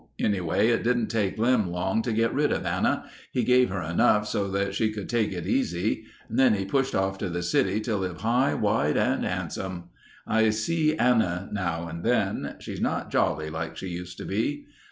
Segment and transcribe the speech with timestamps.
[0.19, 3.05] Anyway, it didn't take Lem long to get rid of Anna.
[3.31, 6.05] He gave her enough so that she could take it easy.
[6.27, 9.89] Then he pushed off to the city to live high, wide, and handsome.
[10.25, 12.55] I see Anna now and then.
[12.57, 14.65] She's not jolly like she used to be.